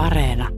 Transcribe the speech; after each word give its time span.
Areena. 0.00 0.48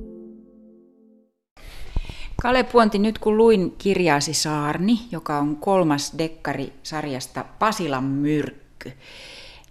Kale 2.43 2.63
Puonti, 2.63 2.99
nyt 2.99 3.19
kun 3.19 3.37
luin 3.37 3.75
kirjaasi 3.79 4.35
Saarni, 4.35 4.99
joka 5.13 5.39
on 5.39 5.57
kolmas 5.57 6.13
dekkari 6.19 6.73
sarjasta 6.83 7.45
Pasilan 7.59 8.05
myrkky, 8.05 8.93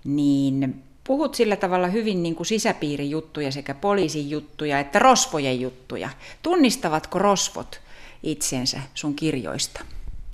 niin 0.03 0.83
puhut 1.03 1.35
sillä 1.35 1.55
tavalla 1.55 1.87
hyvin 1.87 2.23
niin 2.23 2.35
kuin 2.35 2.47
sisäpiirijuttuja 2.47 3.51
sekä 3.51 3.73
poliisin 3.73 4.29
juttuja 4.29 4.79
että 4.79 4.99
rosvojen 4.99 5.61
juttuja. 5.61 6.09
Tunnistavatko 6.43 7.19
rosvot 7.19 7.81
itsensä 8.23 8.79
sun 8.93 9.15
kirjoista? 9.15 9.81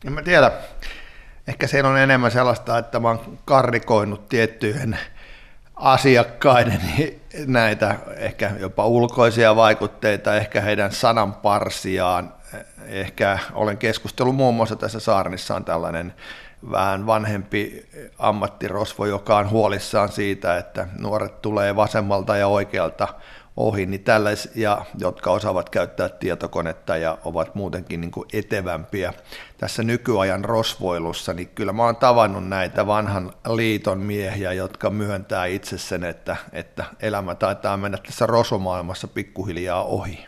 En 0.06 0.14
mä 0.14 0.22
tiedä. 0.22 0.52
Ehkä 1.48 1.68
siellä 1.68 1.90
on 1.90 1.98
enemmän 1.98 2.32
sellaista, 2.32 2.78
että 2.78 3.00
mä 3.00 3.08
oon 3.08 3.38
karrikoinut 3.46 4.30
tiettyjen 4.30 4.98
asiakkaiden 5.78 6.82
näitä 7.46 7.96
ehkä 8.16 8.52
jopa 8.60 8.86
ulkoisia 8.86 9.56
vaikutteita, 9.56 10.36
ehkä 10.36 10.62
heidän 10.62 10.92
sananparsiaan. 10.92 12.34
Ehkä 12.86 13.40
olen 13.54 13.78
keskustellut 13.78 14.36
muun 14.36 14.56
muassa 14.56 14.76
tässä 14.76 15.00
Saarnissa 15.00 15.56
on 15.56 15.66
tällainen 15.66 16.14
vähän 16.72 17.06
vanhempi 17.06 17.90
ammattirosvo, 18.20 19.06
joka 19.06 19.38
on 19.38 19.50
huolissaan 19.50 20.10
siitä, 20.10 20.58
että 20.58 20.88
nuoret 21.00 21.42
tulee 21.42 21.76
vasemmalta 21.76 22.38
ja 22.38 22.48
oikealta 22.48 23.08
ohi, 23.58 23.86
niin 23.86 24.04
tällaisia, 24.04 24.86
jotka 25.00 25.32
osaavat 25.32 25.70
käyttää 25.70 26.10
tietokonetta 26.10 26.98
ja 26.98 27.18
ovat 27.26 27.56
muutenkin 27.56 28.02
niin 28.02 28.12
kuin 28.12 28.28
etevämpiä 28.34 29.14
tässä 29.58 29.84
nykyajan 29.84 30.46
rosvoilussa, 30.46 31.34
niin 31.34 31.48
kyllä 31.48 31.74
mä 31.74 31.84
oon 31.84 31.96
tavannut 31.96 32.48
näitä 32.48 32.88
vanhan 32.88 33.34
liiton 33.48 34.00
miehiä, 34.00 34.54
jotka 34.54 34.90
myöntää 34.90 35.46
itse 35.46 35.78
sen, 35.78 36.04
että, 36.04 36.36
että 36.54 36.86
elämä 37.00 37.36
taitaa 37.36 37.78
mennä 37.78 37.98
tässä 37.98 38.26
rosomaailmassa 38.26 39.08
pikkuhiljaa 39.08 39.84
ohi. 39.84 40.26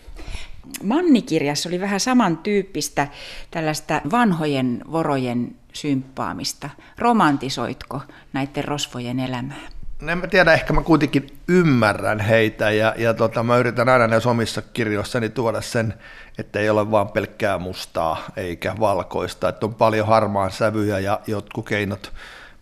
Mannikirjassa 0.84 1.70
oli 1.70 1.80
vähän 1.80 2.00
samantyyppistä 2.00 3.08
tällaista 3.52 4.02
vanhojen 4.12 4.82
vorojen 4.92 5.56
symppaamista. 5.74 6.70
Romantisoitko 6.98 8.02
näiden 8.34 8.64
rosvojen 8.64 9.20
elämää? 9.20 9.79
En 10.08 10.18
mä 10.18 10.28
tiedä, 10.28 10.54
ehkä 10.54 10.74
mä 10.74 10.82
kuitenkin 10.82 11.38
ymmärrän 11.48 12.20
heitä 12.20 12.72
ja, 12.72 12.94
ja 12.98 13.14
tota, 13.14 13.44
mä 13.44 13.58
yritän 13.58 13.90
aina 13.90 14.08
näissä 14.08 14.30
omissa 14.30 14.62
kirjoissani 14.62 15.30
tuoda 15.30 15.62
sen, 15.62 15.94
että 16.38 16.60
ei 16.60 16.70
ole 16.70 16.92
vaan 16.92 17.10
pelkkää 17.10 17.58
mustaa 17.58 18.24
eikä 18.38 18.76
valkoista, 18.80 19.50
että 19.50 19.66
on 19.66 19.76
paljon 19.76 20.08
harmaan 20.08 20.52
sävyjä 20.52 21.00
ja 21.00 21.20
jotkut 21.28 21.68
keinot, 21.70 22.14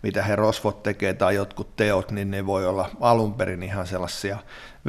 mitä 0.02 0.22
he 0.22 0.36
rosvot 0.36 0.82
tekee 0.82 1.14
tai 1.14 1.34
jotkut 1.34 1.76
teot, 1.76 2.10
niin 2.10 2.30
ne 2.30 2.46
voi 2.46 2.66
olla 2.66 2.90
alun 3.00 3.34
perin 3.34 3.62
ihan 3.62 3.86
sellaisia 3.86 4.38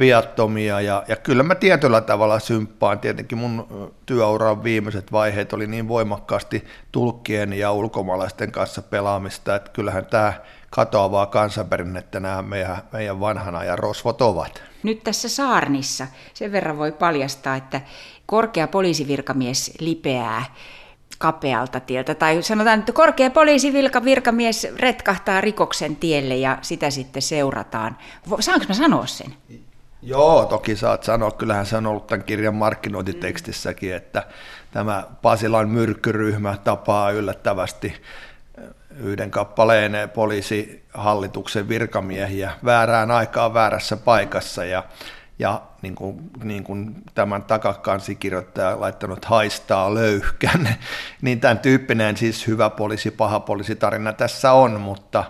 viattomia 0.00 0.80
ja, 0.80 1.04
ja 1.08 1.16
kyllä 1.16 1.42
mä 1.42 1.54
tietyllä 1.54 2.00
tavalla 2.00 2.38
symppaan, 2.38 2.98
tietenkin 2.98 3.38
mun 3.38 3.66
työuran 4.06 4.64
viimeiset 4.64 5.12
vaiheet 5.12 5.52
oli 5.52 5.66
niin 5.66 5.88
voimakkaasti 5.88 6.64
tulkkien 6.92 7.52
ja 7.52 7.72
ulkomaalaisten 7.72 8.52
kanssa 8.52 8.82
pelaamista, 8.82 9.56
että 9.56 9.70
kyllähän 9.70 10.06
tämä 10.06 10.32
katoavaa 10.70 11.26
kansanperinnettä 11.26 12.20
nämä 12.20 12.42
meidän, 12.42 12.76
meidän 12.92 13.20
vanhan 13.20 13.54
ajan 13.54 13.78
rosvot 13.78 14.22
ovat. 14.22 14.62
Nyt 14.82 15.04
tässä 15.04 15.28
Saarnissa 15.28 16.06
sen 16.34 16.52
verran 16.52 16.78
voi 16.78 16.92
paljastaa, 16.92 17.56
että 17.56 17.80
korkea 18.26 18.68
poliisivirkamies 18.68 19.72
lipeää 19.80 20.44
kapealta 21.18 21.80
tieltä, 21.80 22.14
tai 22.14 22.42
sanotaan, 22.42 22.78
että 22.78 22.92
korkea 22.92 23.30
poliisivirkamies 23.30 24.66
retkahtaa 24.76 25.40
rikoksen 25.40 25.96
tielle 25.96 26.36
ja 26.36 26.58
sitä 26.62 26.90
sitten 26.90 27.22
seurataan. 27.22 27.96
Saanko 28.40 28.64
mä 28.68 28.74
sanoa 28.74 29.06
sen? 29.06 29.34
Joo, 30.02 30.44
toki 30.44 30.76
saat 30.76 31.02
sanoa. 31.02 31.30
Kyllähän 31.30 31.66
se 31.66 31.76
on 31.76 31.86
ollut 31.86 32.06
tämän 32.06 32.24
kirjan 32.24 32.54
markkinointitekstissäkin, 32.54 33.94
että 33.94 34.22
tämä 34.70 35.04
Pasilan 35.22 35.68
myrkkyryhmä 35.68 36.56
tapaa 36.64 37.10
yllättävästi 37.10 38.02
yhden 38.96 39.30
kappaleen 39.30 40.10
poliisihallituksen 40.14 41.68
virkamiehiä 41.68 42.52
väärään 42.64 43.10
aikaan 43.10 43.54
väärässä 43.54 43.96
paikassa 43.96 44.64
ja, 44.64 44.84
ja 45.38 45.62
niin 45.82 45.94
kuin, 45.94 46.30
niin 46.42 46.64
kuin 46.64 46.94
tämän 47.14 47.42
takakansikirjoittaja 47.42 48.80
laittanut 48.80 49.24
haistaa 49.24 49.94
löyhkän, 49.94 50.68
niin 51.22 51.40
tämän 51.40 51.58
tyyppinen 51.58 52.16
siis 52.16 52.46
hyvä 52.46 52.70
poliisi, 52.70 53.10
paha 53.10 53.40
poliisitarina 53.40 54.12
tässä 54.12 54.52
on, 54.52 54.80
mutta, 54.80 55.24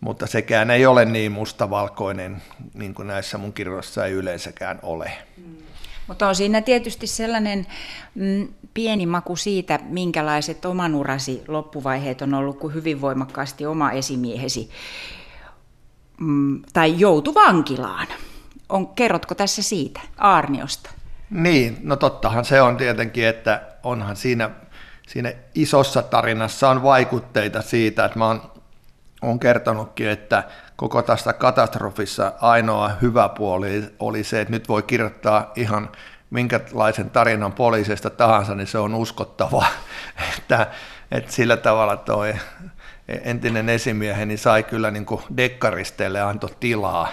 mutta 0.00 0.26
sekään 0.26 0.70
ei 0.70 0.86
ole 0.86 1.04
niin 1.04 1.32
mustavalkoinen, 1.32 2.42
niin 2.74 2.94
kuin 2.94 3.08
näissä 3.08 3.38
mun 3.38 3.52
kirjoissa 3.52 4.06
ei 4.06 4.12
yleensäkään 4.12 4.78
ole. 4.82 5.12
Mm. 5.36 5.56
Mutta 6.10 6.28
on 6.28 6.34
siinä 6.34 6.60
tietysti 6.60 7.06
sellainen 7.06 7.66
mm, 8.14 8.48
pieni 8.74 9.06
maku 9.06 9.36
siitä, 9.36 9.78
minkälaiset 9.82 10.64
oman 10.64 10.94
urasi 10.94 11.42
loppuvaiheet 11.48 12.22
on 12.22 12.34
ollut, 12.34 12.58
kun 12.58 12.74
hyvin 12.74 13.00
voimakkaasti 13.00 13.66
oma 13.66 13.90
esimiehesi 13.90 14.70
mm, 16.20 16.62
tai 16.72 17.00
joutu 17.00 17.34
vankilaan. 17.34 18.06
On, 18.68 18.88
kerrotko 18.88 19.34
tässä 19.34 19.62
siitä 19.62 20.00
Aarniosta? 20.18 20.90
Niin, 21.30 21.78
no 21.82 21.96
tottahan 21.96 22.44
se 22.44 22.62
on 22.62 22.76
tietenkin, 22.76 23.26
että 23.26 23.62
onhan 23.82 24.16
siinä, 24.16 24.50
siinä 25.08 25.32
isossa 25.54 26.02
tarinassa 26.02 26.70
on 26.70 26.82
vaikutteita 26.82 27.62
siitä, 27.62 28.04
että 28.04 28.18
mä 28.18 28.26
oon, 28.26 28.50
oon 29.22 29.40
kertonutkin, 29.40 30.08
että 30.08 30.42
koko 30.76 31.02
tästä 31.02 31.32
katastrofissa 31.32 32.32
ainoa 32.40 32.90
hyvä 33.02 33.28
puoli 33.28 33.84
oli 33.98 34.24
se, 34.24 34.40
että 34.40 34.52
nyt 34.52 34.68
voi 34.68 34.82
kirjoittaa 34.82 35.52
ihan 35.56 35.90
minkälaisen 36.30 37.10
tarinan 37.10 37.52
poliisista 37.52 38.10
tahansa, 38.10 38.54
niin 38.54 38.66
se 38.66 38.78
on 38.78 38.94
uskottava. 38.94 39.66
että, 40.38 40.66
että 41.10 41.32
sillä 41.32 41.56
tavalla 41.56 41.96
toi 41.96 42.34
entinen 43.08 43.68
esimieheni 43.68 44.36
sai 44.36 44.62
kyllä 44.62 44.90
niin 44.90 45.06
kuin 45.06 45.22
dekkaristeille 45.36 46.20
anto 46.20 46.48
tilaa. 46.60 47.08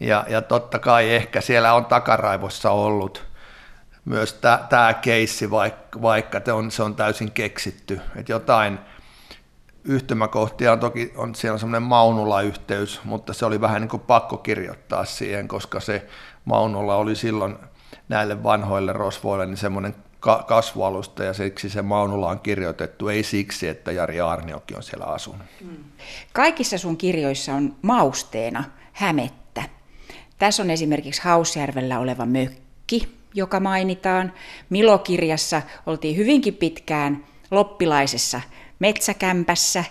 Ja, 0.00 0.24
ja 0.28 0.42
totta 0.42 0.78
kai 0.78 1.14
ehkä 1.14 1.40
siellä 1.40 1.74
on 1.74 1.84
takaraivossa 1.84 2.70
ollut 2.70 3.24
myös 4.04 4.40
tämä 4.68 4.94
keissi, 4.94 5.50
vaikka, 5.50 6.02
vaikka 6.02 6.40
on, 6.52 6.70
se 6.70 6.82
on 6.82 6.94
täysin 6.94 7.32
keksitty. 7.32 8.00
Että 8.16 8.32
jotain 8.32 8.78
yhtymäkohtia 9.86 10.72
on 10.72 10.80
toki, 10.80 11.12
on, 11.16 11.34
siellä 11.34 11.54
on 11.54 11.60
semmoinen 11.60 11.88
Maunula-yhteys, 11.88 13.00
mutta 13.04 13.32
se 13.32 13.46
oli 13.46 13.60
vähän 13.60 13.82
niin 13.82 13.88
kuin 13.88 14.02
pakko 14.02 14.36
kirjoittaa 14.36 15.04
siihen, 15.04 15.48
koska 15.48 15.80
se 15.80 16.06
Maunula 16.44 16.96
oli 16.96 17.16
silloin– 17.16 17.56
näille 18.08 18.42
vanhoille 18.42 18.92
rosvoille 18.92 19.46
niin 19.46 19.56
semmoinen 19.56 19.94
ka- 20.20 20.44
kasvualusta 20.48 21.24
ja 21.24 21.34
siksi 21.34 21.70
se 21.70 21.82
Maunula 21.82 22.28
on 22.28 22.40
kirjoitettu, 22.40 23.08
ei 23.08 23.22
siksi, 23.22 23.68
että 23.68 23.92
Jari 23.92 24.20
Arniokin 24.20 24.76
on 24.76 24.82
siellä 24.82 25.04
asunut. 25.04 25.46
Mm. 25.60 25.76
Kaikissa 26.32 26.78
sun 26.78 26.96
kirjoissa 26.96 27.54
on 27.54 27.76
mausteena 27.82 28.64
hämettä. 28.92 29.62
Tässä 30.38 30.62
on 30.62 30.70
esimerkiksi 30.70 31.22
Hausjärvellä 31.22 31.98
oleva 31.98 32.26
mökki, 32.26 33.16
joka 33.34 33.60
mainitaan. 33.60 34.32
Milokirjassa 34.70 35.62
oltiin 35.86 36.16
hyvinkin 36.16 36.54
pitkään 36.54 37.24
loppilaisessa 37.50 38.40
metsäkämpässä. 38.78 39.84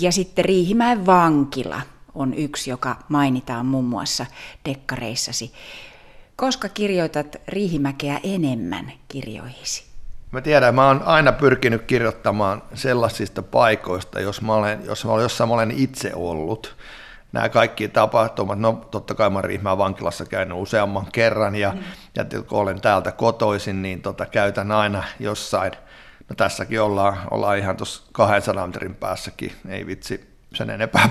Ja 0.00 0.12
sitten 0.12 0.44
Riihimäen 0.44 1.06
vankila 1.06 1.80
on 2.14 2.34
yksi, 2.34 2.70
joka 2.70 2.96
mainitaan 3.08 3.66
muun 3.66 3.84
muassa 3.84 4.26
dekkareissasi. 4.68 5.52
Koska 6.36 6.68
kirjoitat 6.68 7.36
Riihimäkeä 7.48 8.20
enemmän 8.22 8.92
kirjoihisi? 9.08 9.84
Mä 10.30 10.40
tiedän, 10.40 10.74
mä 10.74 10.86
oon 10.86 11.02
aina 11.02 11.32
pyrkinyt 11.32 11.82
kirjoittamaan 11.82 12.62
sellaisista 12.74 13.42
paikoista, 13.42 14.20
jos 14.20 14.42
mä 14.42 14.54
olen, 14.54 14.84
jos 14.84 15.04
mä 15.04 15.12
olen, 15.12 15.22
jossa 15.22 15.46
mä 15.46 15.54
olen 15.54 15.70
itse 15.70 16.12
ollut. 16.14 16.76
Nämä 17.32 17.48
kaikki 17.48 17.88
tapahtumat, 17.88 18.58
no 18.58 18.72
totta 18.90 19.14
kai 19.14 19.30
mä 19.30 19.38
olen 19.38 19.44
Riihimäen 19.44 19.78
vankilassa 19.78 20.24
käynyt 20.24 20.58
useamman 20.58 21.06
kerran 21.12 21.54
ja, 21.54 21.72
mm. 21.72 21.82
ja 22.16 22.24
kun 22.24 22.58
olen 22.58 22.80
täältä 22.80 23.12
kotoisin, 23.12 23.82
niin 23.82 24.02
tota, 24.02 24.26
käytän 24.26 24.72
aina 24.72 25.04
jossain, 25.20 25.72
no 26.32 26.36
tässäkin 26.36 26.80
ollaan, 26.80 27.18
ollaan 27.30 27.58
ihan 27.58 27.76
tuossa 27.76 28.02
200 28.12 28.66
metrin 28.66 28.94
päässäkin, 28.94 29.52
ei 29.68 29.86
vitsi, 29.86 30.36
sen 30.54 30.70
enempää 30.70 31.10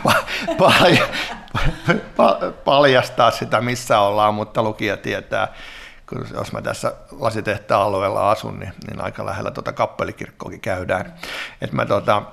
paljastaa 2.65 3.31
sitä, 3.31 3.61
missä 3.61 3.99
ollaan, 3.99 4.33
mutta 4.33 4.63
lukija 4.63 4.97
tietää, 4.97 5.53
kun 6.09 6.25
jos 6.33 6.51
mä 6.51 6.61
tässä 6.61 6.93
lasitehtaan 7.11 7.81
alueella 7.81 8.31
asun, 8.31 8.59
niin, 8.59 8.73
niin 8.87 9.01
aika 9.01 9.25
lähellä 9.25 9.51
tuota 9.51 9.73
kappelikirkkoakin 9.73 10.61
käydään. 10.61 11.13
Et 11.61 11.71
mä 11.71 11.85
tota, 11.85 12.23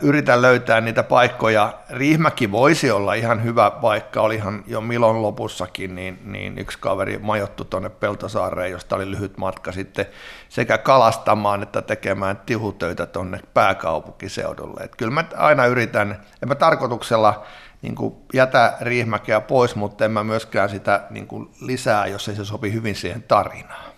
yritän 0.00 0.42
löytää 0.42 0.80
niitä 0.80 1.02
paikkoja. 1.02 1.74
Riihmäki 1.90 2.52
voisi 2.52 2.90
olla 2.90 3.14
ihan 3.14 3.44
hyvä 3.44 3.70
paikka, 3.70 4.20
olihan 4.20 4.64
jo 4.66 4.80
Milon 4.80 5.22
lopussakin, 5.22 5.94
niin, 5.94 6.18
niin 6.24 6.58
yksi 6.58 6.78
kaveri 6.78 7.18
majottu 7.18 7.64
tuonne 7.64 7.88
Peltosaareen, 7.88 8.70
josta 8.70 8.96
oli 8.96 9.10
lyhyt 9.10 9.38
matka 9.38 9.72
sitten 9.72 10.06
sekä 10.48 10.78
kalastamaan 10.78 11.62
että 11.62 11.82
tekemään 11.82 12.40
tihutöitä 12.46 13.06
tuonne 13.06 13.40
pääkaupunkiseudulle. 13.54 14.80
Et 14.84 14.96
kyllä 14.96 15.12
mä 15.12 15.24
aina 15.36 15.66
yritän, 15.66 16.22
en 16.42 16.48
mä 16.48 16.54
tarkoituksella 16.54 17.42
niin 17.82 17.94
kuin 17.94 18.14
jätä 18.32 18.76
Riihimäkeä 18.80 19.40
pois, 19.40 19.76
mutta 19.76 20.04
en 20.04 20.10
mä 20.10 20.24
myöskään 20.24 20.68
sitä 20.68 21.02
niin 21.10 21.26
kuin 21.26 21.50
lisää, 21.60 22.06
jos 22.06 22.28
ei 22.28 22.34
se 22.34 22.44
sopi 22.44 22.72
hyvin 22.72 22.94
siihen 22.94 23.22
tarinaan. 23.22 23.91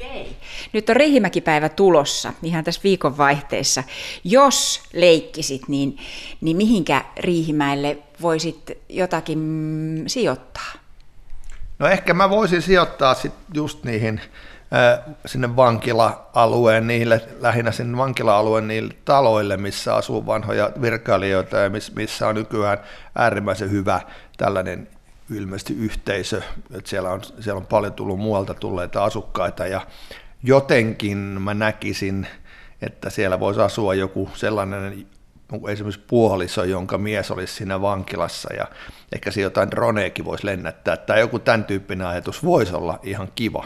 Okei. 0.00 0.36
Nyt 0.72 0.90
on 0.90 0.96
Riihimäki-päivä 0.96 1.68
tulossa, 1.68 2.32
ihan 2.42 2.64
tässä 2.64 2.80
viikonvaihteessa. 2.84 3.82
Jos 4.24 4.82
leikkisit, 4.92 5.68
niin, 5.68 5.98
niin 6.40 6.56
mihinkä 6.56 7.04
Riihimäelle 7.16 7.98
voisit 8.22 8.78
jotakin 8.88 9.38
mm, 9.38 10.06
sijoittaa? 10.06 10.72
No 11.78 11.86
ehkä 11.86 12.14
mä 12.14 12.30
voisin 12.30 12.62
sijoittaa 12.62 13.14
sit 13.14 13.32
just 13.54 13.84
niihin 13.84 14.20
sinne 15.26 15.56
vankila-alueen, 15.56 16.86
niille, 16.86 17.20
lähinnä 17.40 17.72
sinne 17.72 17.98
vankila-alueen 17.98 18.68
niille 18.68 18.94
taloille, 19.04 19.56
missä 19.56 19.94
asuu 19.94 20.26
vanhoja 20.26 20.70
virkailijoita 20.80 21.56
ja 21.56 21.70
missä 21.94 22.28
on 22.28 22.34
nykyään 22.34 22.78
äärimmäisen 23.14 23.70
hyvä 23.70 24.00
tällainen 24.36 24.88
ilmeisesti 25.36 25.74
yhteisö, 25.74 26.42
että 26.74 26.90
siellä 26.90 27.10
on, 27.10 27.20
siellä 27.40 27.58
on 27.58 27.66
paljon 27.66 27.92
tullut 27.92 28.18
muualta 28.18 28.54
tulleita 28.54 29.04
asukkaita 29.04 29.66
ja 29.66 29.80
jotenkin 30.42 31.18
mä 31.18 31.54
näkisin, 31.54 32.26
että 32.82 33.10
siellä 33.10 33.40
voisi 33.40 33.60
asua 33.60 33.94
joku 33.94 34.30
sellainen 34.34 35.06
esimerkiksi 35.68 36.04
puoliso, 36.06 36.64
jonka 36.64 36.98
mies 36.98 37.30
olisi 37.30 37.54
siinä 37.54 37.80
vankilassa 37.80 38.54
ja 38.54 38.66
ehkä 39.12 39.30
se 39.30 39.40
jotain 39.40 39.70
droneekin 39.70 40.24
voisi 40.24 40.46
lennättää 40.46 40.96
tai 40.96 41.20
joku 41.20 41.38
tämän 41.38 41.64
tyyppinen 41.64 42.06
ajatus 42.06 42.44
voisi 42.44 42.74
olla 42.74 42.98
ihan 43.02 43.28
kiva. 43.34 43.64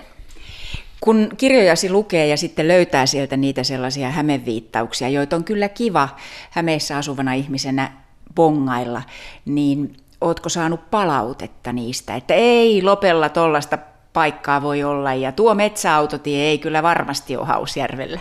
Kun 1.01 1.29
kirjojasi 1.37 1.91
lukee 1.91 2.27
ja 2.27 2.37
sitten 2.37 2.69
löytää 2.69 3.07
sieltä 3.07 3.37
niitä 3.37 3.63
sellaisia 3.63 4.11
hämeviittauksia, 4.11 5.09
joita 5.09 5.37
on 5.37 5.45
kyllä 5.45 5.69
kiva 5.69 6.09
hämeissä 6.51 6.97
asuvana 6.97 7.33
ihmisenä 7.33 7.93
bongailla, 8.35 9.03
niin 9.45 9.97
ootko 10.25 10.49
saanut 10.49 10.91
palautetta 10.91 11.73
niistä, 11.73 12.15
että 12.15 12.35
ei 12.35 12.83
Lopella 12.83 13.29
tollasta 13.29 13.79
paikkaa 14.13 14.63
voi 14.63 14.85
olla 14.85 15.15
ja 15.15 15.33
tuo 15.33 15.55
metsäautotie 15.55 16.45
ei 16.45 16.59
kyllä 16.59 16.83
varmasti 16.83 17.37
ole 17.37 17.47
Hausjärvellä? 17.47 18.21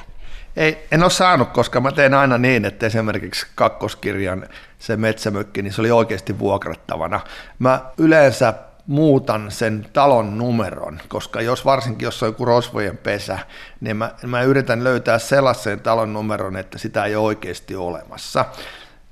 Ei, 0.56 0.88
en 0.92 1.04
ole 1.04 1.12
saanut, 1.12 1.50
koska 1.50 1.82
mä 1.82 1.92
teen 1.92 2.14
aina 2.14 2.38
niin, 2.38 2.66
että 2.66 2.86
esimerkiksi 2.86 3.48
kakkoskirjan 3.56 4.48
se 4.80 4.98
metsämökki, 4.98 5.62
niin 5.62 5.74
se 5.74 5.82
oli 5.82 5.92
oikeasti 5.92 6.40
vuokrattavana. 6.40 7.20
Mä 7.60 7.82
yleensä 7.98 8.54
muutan 8.88 9.52
sen 9.52 9.86
talon 9.94 10.38
numeron, 10.38 11.00
koska 11.08 11.42
jos 11.42 11.66
varsinkin 11.66 12.06
jos 12.06 12.24
on 12.24 12.30
joku 12.30 12.46
rosvojen 12.46 12.98
pesä, 12.98 13.40
niin 13.82 13.98
mä, 13.98 14.12
mä 14.26 14.42
yritän 14.42 14.84
löytää 14.84 15.20
sellaisen 15.20 15.80
talon 15.80 16.14
numeron, 16.14 16.58
että 16.58 16.78
sitä 16.78 17.06
ei 17.06 17.16
ole 17.16 17.26
oikeasti 17.26 17.76
olemassa. 17.76 18.46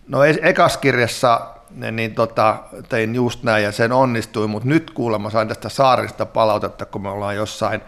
No 0.08 0.24
ekaskirjassa 0.24 1.42
niin 1.76 2.16
tota, 2.16 2.56
tein 2.90 3.16
just 3.16 3.44
näin 3.44 3.64
ja 3.64 3.72
sen 3.72 3.92
onnistui, 3.92 4.48
mutta 4.48 4.70
nyt 4.70 4.92
kuulemma 4.92 5.30
sain 5.30 5.48
tästä 5.48 5.70
saarista 5.70 6.26
palautetta, 6.26 6.86
kun 6.86 7.02
me 7.02 7.10
ollaan 7.10 7.36
jossain 7.36 7.82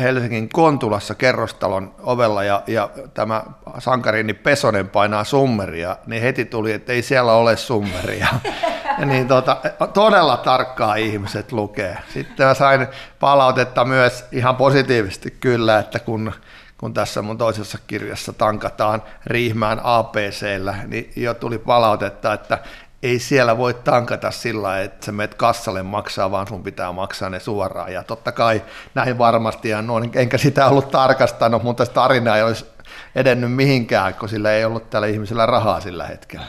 Helsingin 0.00 0.48
Kontulassa 0.48 1.14
kerrostalon 1.14 1.94
ovella 1.98 2.44
ja, 2.44 2.62
ja 2.66 2.90
tämä 3.14 3.42
sankarini 3.78 4.34
Pesonen 4.34 4.88
painaa 4.88 5.24
summeria, 5.24 5.96
niin 6.06 6.22
heti 6.22 6.44
tuli, 6.44 6.72
että 6.72 6.92
ei 6.92 7.02
siellä 7.02 7.32
ole 7.32 7.56
summeria. 7.56 8.26
niin 9.04 9.28
tota, 9.28 9.56
todella 9.92 10.36
tarkkaa 10.36 10.94
ihmiset 10.94 11.52
lukee. 11.52 11.98
Sitten 12.14 12.46
mä 12.46 12.54
sain 12.54 12.86
palautetta 13.20 13.84
myös 13.84 14.24
ihan 14.32 14.56
positiivisesti 14.56 15.30
kyllä, 15.40 15.78
että 15.78 15.98
kun, 15.98 16.32
kun 16.78 16.94
tässä 16.94 17.22
mun 17.22 17.38
toisessa 17.38 17.78
kirjassa 17.86 18.32
tankataan 18.32 19.02
Riihmään 19.26 19.80
APCllä, 19.84 20.74
niin 20.86 21.12
jo 21.16 21.34
tuli 21.34 21.58
palautetta, 21.58 22.32
että 22.32 22.58
ei 23.02 23.18
siellä 23.18 23.58
voi 23.58 23.74
tankata 23.74 24.30
sillä 24.30 24.80
että 24.80 25.06
sä 25.06 25.12
menet 25.12 25.34
kassalle 25.34 25.82
maksaa, 25.82 26.30
vaan 26.30 26.48
sun 26.48 26.62
pitää 26.62 26.92
maksaa 26.92 27.30
ne 27.30 27.40
suoraan. 27.40 27.92
Ja 27.92 28.02
totta 28.02 28.32
kai 28.32 28.62
näin 28.94 29.18
varmasti, 29.18 29.68
ja 29.68 29.82
noin, 29.82 30.10
enkä 30.14 30.38
sitä 30.38 30.68
ollut 30.68 30.90
tarkastanut, 30.90 31.62
mutta 31.62 31.86
tarina 31.86 32.36
ei 32.36 32.42
olisi 32.42 32.66
edennyt 33.14 33.52
mihinkään, 33.52 34.14
kun 34.14 34.28
sillä 34.28 34.52
ei 34.52 34.64
ollut 34.64 34.90
tällä 34.90 35.06
ihmisellä 35.06 35.46
rahaa 35.46 35.80
sillä 35.80 36.06
hetkellä. 36.06 36.46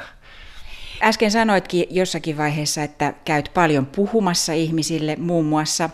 Äsken 1.04 1.32
sanoitkin 1.32 1.88
jossakin 1.90 2.38
vaiheessa, 2.38 2.84
että 2.84 3.14
käyt 3.26 3.52
paljon 3.54 3.86
puhumassa 3.86 4.54
ihmisille, 4.54 5.16
muun 5.16 5.46
muassa 5.46 5.90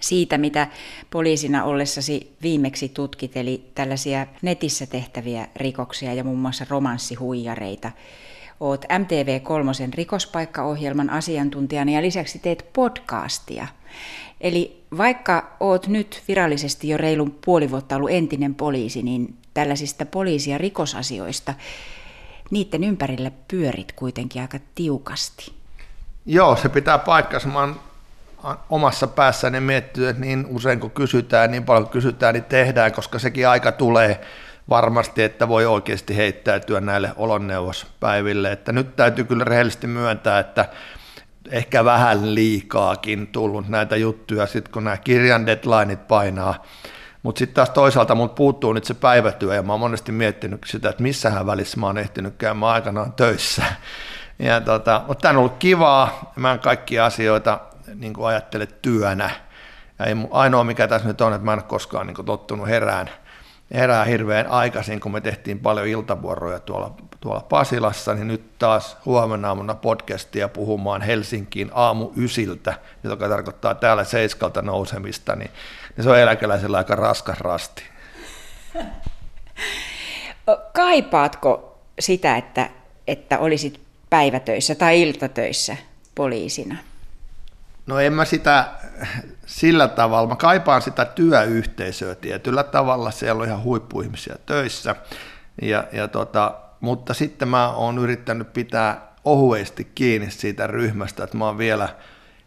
siitä, 0.00 0.38
mitä 0.38 0.68
poliisina 1.10 1.64
ollessasi 1.64 2.36
viimeksi 2.42 2.88
tutkit, 2.88 3.36
eli 3.36 3.70
tällaisia 3.74 4.26
netissä 4.42 4.86
tehtäviä 4.86 5.48
rikoksia 5.56 6.14
ja 6.14 6.24
muun 6.24 6.38
muassa 6.38 6.66
romanssihuijareita. 6.70 7.90
Oot 8.60 8.84
MTV3 8.84 9.94
rikospaikkaohjelman 9.94 11.10
asiantuntijana 11.10 11.90
ja 11.90 12.02
lisäksi 12.02 12.38
teet 12.38 12.66
podcastia. 12.72 13.66
Eli 14.40 14.82
vaikka 14.96 15.56
oot 15.60 15.86
nyt 15.86 16.22
virallisesti 16.28 16.88
jo 16.88 16.96
reilun 16.96 17.38
puoli 17.44 17.70
vuotta 17.70 17.96
ollut 17.96 18.10
entinen 18.10 18.54
poliisi, 18.54 19.02
niin 19.02 19.36
tällaisista 19.54 20.06
poliisi- 20.06 20.50
ja 20.50 20.58
rikosasioista 20.58 21.54
niiden 22.50 22.84
ympärillä 22.84 23.30
pyörit 23.48 23.92
kuitenkin 23.92 24.42
aika 24.42 24.58
tiukasti. 24.74 25.52
Joo, 26.26 26.56
se 26.56 26.68
pitää 26.68 26.98
paikkansa. 26.98 27.48
Mä 27.48 27.60
oon 27.60 27.80
omassa 28.70 29.06
päässäni 29.06 29.60
miettinyt, 29.60 30.08
että 30.08 30.22
niin 30.22 30.46
usein 30.48 30.80
kun 30.80 30.90
kysytään, 30.90 31.50
niin 31.50 31.64
paljon 31.64 31.88
kysytään, 31.88 32.34
niin 32.34 32.44
tehdään, 32.44 32.92
koska 32.92 33.18
sekin 33.18 33.48
aika 33.48 33.72
tulee 33.72 34.20
varmasti, 34.68 35.22
että 35.22 35.48
voi 35.48 35.66
oikeasti 35.66 36.16
heittäytyä 36.16 36.80
näille 36.80 37.12
olonneuvospäiville. 37.16 38.52
Että 38.52 38.72
nyt 38.72 38.96
täytyy 38.96 39.24
kyllä 39.24 39.44
rehellisesti 39.44 39.86
myöntää, 39.86 40.38
että 40.38 40.68
ehkä 41.50 41.84
vähän 41.84 42.34
liikaakin 42.34 43.26
tullut 43.26 43.68
näitä 43.68 43.96
juttuja, 43.96 44.46
sitten 44.46 44.72
kun 44.72 44.84
nämä 44.84 44.96
kirjan 44.96 45.46
deadlineit 45.46 46.08
painaa 46.08 46.64
mutta 47.26 47.38
sitten 47.38 47.54
taas 47.54 47.70
toisaalta 47.70 48.14
mut 48.14 48.34
puuttuu 48.34 48.72
nyt 48.72 48.84
se 48.84 48.94
päivätyö 48.94 49.54
ja 49.54 49.62
mä 49.62 49.72
oon 49.72 49.80
monesti 49.80 50.12
miettinyt 50.12 50.60
sitä, 50.66 50.88
että 50.88 51.02
missähän 51.02 51.46
välissä 51.46 51.80
mä 51.80 51.86
oon 51.86 51.98
ehtinyt 51.98 52.34
käymään 52.38 52.72
aikanaan 52.72 53.12
töissä. 53.12 53.64
Ja 54.38 54.60
tota, 54.60 55.02
mutta 55.08 55.22
tämä 55.22 55.30
on 55.32 55.38
ollut 55.38 55.56
kivaa, 55.58 56.32
mä 56.36 56.52
en 56.52 56.58
kaikkia 56.58 57.06
asioita 57.06 57.60
niin 57.94 58.14
ajattele 58.24 58.66
työnä. 58.66 59.30
Ja 59.98 60.04
ainoa 60.30 60.64
mikä 60.64 60.88
tässä 60.88 61.08
nyt 61.08 61.20
on, 61.20 61.32
että 61.32 61.44
mä 61.44 61.52
en 61.52 61.58
ole 61.58 61.64
koskaan 61.68 62.06
niin 62.06 62.26
tottunut 62.26 62.68
herään, 62.68 63.10
herää 63.74 64.04
hirveän 64.04 64.46
aikaisin, 64.46 65.00
kun 65.00 65.12
me 65.12 65.20
tehtiin 65.20 65.58
paljon 65.58 65.86
iltavuoroja 65.86 66.60
tuolla, 66.60 66.94
tuolla 67.20 67.40
Pasilassa, 67.40 68.14
niin 68.14 68.28
nyt 68.28 68.58
taas 68.58 68.96
huomenna 69.04 69.48
aamuna 69.48 69.74
podcastia 69.74 70.48
puhumaan 70.48 71.02
Helsinkiin 71.02 71.70
aamu 71.74 72.12
ysiltä, 72.16 72.74
joka 73.04 73.28
tarkoittaa 73.28 73.74
täällä 73.74 74.04
seiskalta 74.04 74.62
nousemista, 74.62 75.36
niin 75.36 75.50
niin 75.96 76.04
se 76.04 76.10
on 76.10 76.18
eläkeläisellä 76.18 76.78
aika 76.78 76.96
raskas 76.96 77.40
rasti. 77.40 77.82
Kaipaatko 80.72 81.78
sitä, 81.98 82.36
että, 82.36 82.70
että 83.06 83.38
olisit 83.38 83.80
päivätöissä 84.10 84.74
tai 84.74 85.02
iltatöissä 85.02 85.76
poliisina? 86.14 86.76
No 87.86 87.98
en 87.98 88.12
mä 88.12 88.24
sitä 88.24 88.64
sillä 89.46 89.88
tavalla, 89.88 90.28
mä 90.28 90.36
kaipaan 90.36 90.82
sitä 90.82 91.04
työyhteisöä 91.04 92.14
tietyllä 92.14 92.62
tavalla, 92.62 93.10
siellä 93.10 93.42
on 93.42 93.48
ihan 93.48 93.62
huippuihmisiä 93.62 94.36
töissä, 94.46 94.96
ja, 95.62 95.84
ja 95.92 96.08
tota, 96.08 96.54
mutta 96.80 97.14
sitten 97.14 97.48
mä 97.48 97.72
oon 97.72 97.98
yrittänyt 97.98 98.52
pitää 98.52 99.12
ohuesti 99.24 99.90
kiinni 99.94 100.30
siitä 100.30 100.66
ryhmästä, 100.66 101.24
että 101.24 101.36
mä 101.36 101.44
oon 101.44 101.58
vielä– 101.58 101.88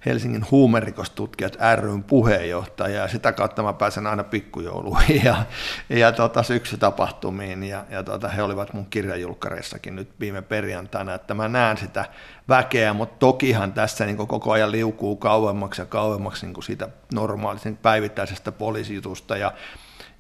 Helsingin 0.06 0.46
huumerikostutkijat 0.52 1.58
ryn 1.76 2.04
puheenjohtaja 2.04 3.02
ja 3.02 3.08
sitä 3.08 3.32
kautta 3.32 3.64
mä 3.64 3.74
pääsen 3.74 4.08
aina 4.08 4.24
pikkujouluihin 4.24 5.22
ja, 5.26 5.46
ja 5.90 6.12
tota, 6.12 6.44
syksytapahtumiin 6.44 7.64
ja, 7.64 7.86
ja 7.90 8.04
tota, 8.04 8.28
he 8.28 8.44
olivat 8.44 8.74
mun 8.74 8.86
kirjajulkkareissakin 8.86 9.96
nyt 9.96 10.10
viime 10.20 10.42
perjantaina, 10.42 11.14
että 11.14 11.34
mä 11.34 11.48
näen 11.48 11.78
sitä 11.78 12.06
väkeä, 12.50 12.94
mutta 12.94 13.16
tokihan 13.20 13.74
tässä 13.74 14.06
niin 14.06 14.18
koko 14.18 14.52
ajan 14.52 14.72
liukuu 14.72 15.16
kauemmaksi 15.16 15.82
ja 15.82 15.86
kauemmaksi 15.86 16.46
niin 16.46 16.64
siitä 16.64 16.90
normaalisen 17.14 17.78
päivittäisestä 17.78 18.52
poliisijutusta 18.52 19.38
ja 19.38 19.54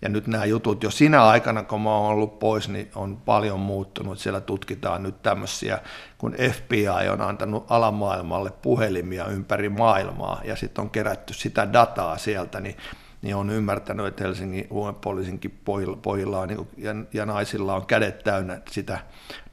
ja 0.01 0.09
nyt 0.09 0.27
nämä 0.27 0.45
jutut 0.45 0.83
jo 0.83 0.91
sinä 0.91 1.25
aikana, 1.25 1.63
kun 1.63 1.81
mä 1.81 1.95
oon 1.95 2.11
ollut 2.11 2.39
pois, 2.39 2.69
niin 2.69 2.91
on 2.95 3.17
paljon 3.17 3.59
muuttunut. 3.59 4.19
Siellä 4.19 4.41
tutkitaan 4.41 5.03
nyt 5.03 5.21
tämmöisiä, 5.21 5.79
kun 6.17 6.35
FBI 6.53 7.09
on 7.11 7.21
antanut 7.21 7.65
alamaailmalle 7.69 8.51
puhelimia 8.61 9.25
ympäri 9.25 9.69
maailmaa 9.69 10.41
ja 10.43 10.55
sitten 10.55 10.81
on 10.81 10.89
kerätty 10.89 11.33
sitä 11.33 11.73
dataa 11.73 12.17
sieltä, 12.17 12.59
niin 12.59 12.75
niin 13.21 13.35
on 13.35 13.49
ymmärtänyt, 13.49 14.05
että 14.05 14.23
Helsingin 14.23 14.67
huumepoliisinkin 14.69 15.59
pojilla, 16.01 16.39
on, 16.39 16.47
niin 16.47 16.57
kuin, 16.57 16.69
ja, 16.77 16.95
ja 17.13 17.25
naisilla 17.25 17.75
on 17.75 17.85
kädet 17.85 18.23
täynnä 18.23 18.61
sitä 18.71 18.99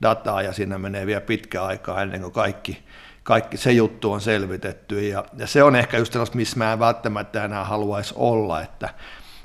dataa, 0.02 0.42
ja 0.42 0.52
siinä 0.52 0.78
menee 0.78 1.06
vielä 1.06 1.20
pitkä 1.20 1.64
aikaa 1.64 2.02
ennen 2.02 2.20
kuin 2.20 2.32
kaikki, 2.32 2.84
kaikki 3.22 3.56
se 3.56 3.72
juttu 3.72 4.12
on 4.12 4.20
selvitetty, 4.20 5.08
ja, 5.08 5.24
ja 5.36 5.46
se 5.46 5.62
on 5.62 5.76
ehkä 5.76 5.98
just 5.98 6.12
sellaista, 6.12 6.36
missä 6.36 6.58
mä 6.58 6.72
en 6.72 6.78
välttämättä 6.78 7.44
enää 7.44 7.64
haluaisi 7.64 8.14
olla, 8.16 8.62
että 8.62 8.88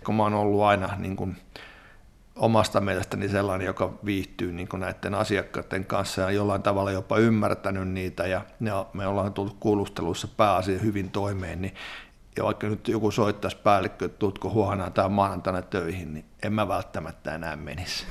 kun 0.06 0.16
mä 0.16 0.24
oon 0.24 0.34
ollut 0.34 0.62
aina 0.62 0.96
niin 0.98 1.16
kuin 1.16 1.38
omasta 2.36 2.82
mielestäni 2.82 3.30
sellainen, 3.30 3.66
joka 3.66 3.94
viihtyy 4.06 4.52
niin 4.52 4.70
näiden 4.78 5.16
asiakkaiden 5.16 5.86
kanssa 5.86 6.22
ja 6.22 6.32
jollain 6.32 6.62
tavalla 6.62 6.92
jopa 6.92 7.18
ymmärtänyt 7.18 7.88
niitä 7.88 8.28
ja, 8.28 8.42
me 8.94 9.08
ollaan 9.08 9.34
tullut 9.34 9.58
kuulusteluissa 9.60 10.28
pääasia 10.28 10.80
hyvin 10.80 11.12
toimeen, 11.12 11.62
niin 11.62 11.74
ja 12.38 12.44
vaikka 12.44 12.68
nyt 12.68 12.88
joku 12.88 13.12
soittaisi 13.12 13.58
päällikkö, 13.58 14.06
että 14.06 14.18
tuutko 14.18 14.50
huomenna 14.50 14.90
tai 14.90 15.10
maanantaina 15.10 15.62
töihin, 15.62 16.14
niin 16.14 16.26
en 16.44 16.54
mä 16.54 16.68
välttämättä 16.68 17.36
enää 17.36 17.56
menisi. 17.56 18.06